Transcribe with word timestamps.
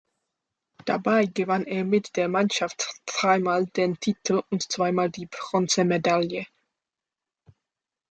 Dabei 0.85 1.25
gewann 1.27 1.63
er 1.67 1.83
mit 1.85 2.15
der 2.15 2.27
Mannschaft 2.27 2.87
dreimal 3.05 3.67
den 3.67 3.99
Titel 3.99 4.41
und 4.49 4.63
zweimal 4.63 5.11
die 5.11 5.27
Bronzemedaille. 5.27 6.47